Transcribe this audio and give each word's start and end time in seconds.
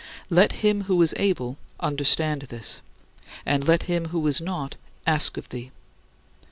Let 0.31 0.51
him 0.65 0.85
who 0.85 0.99
is 1.03 1.13
able 1.19 1.57
understand 1.79 2.41
this; 2.49 2.81
and 3.45 3.67
let 3.67 3.83
him 3.83 4.05
who 4.05 4.25
is 4.25 4.41
not 4.41 4.75
ask 5.05 5.37
of 5.37 5.49
thee. 5.49 5.69